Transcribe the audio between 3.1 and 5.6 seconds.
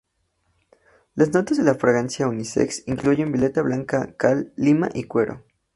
violeta blanca, cal, lima y cuero.